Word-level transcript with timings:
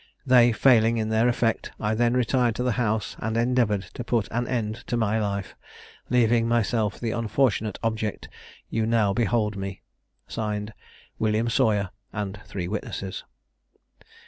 They 0.25 0.51
failing 0.51 0.97
in 0.97 1.09
their 1.09 1.27
effect, 1.29 1.73
I 1.79 1.93
then 1.93 2.15
retired 2.15 2.55
to 2.55 2.63
the 2.63 2.71
house 2.71 3.15
and 3.19 3.37
endeavoured 3.37 3.83
to 3.93 4.03
put 4.03 4.27
an 4.31 4.47
end 4.47 4.77
to 4.87 4.97
my 4.97 5.19
life, 5.19 5.55
leaving 6.09 6.47
myself 6.47 6.99
the 6.99 7.11
unfortunate 7.11 7.77
object 7.83 8.27
you 8.67 8.87
now 8.87 9.13
behold 9.13 9.55
me. 9.55 9.83
(Signed) 10.27 10.73
"WILLIAM 11.19 11.49
SAWYER." 11.51 11.91
And 12.11 12.39
three 12.47 12.67
witnesses. 12.67 13.25